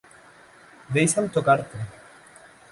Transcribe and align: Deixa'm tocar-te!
Deixa'm 0.97 1.29
tocar-te! 1.37 1.85